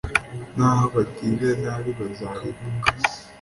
[0.55, 2.87] naho abagiranabi bazarimbuka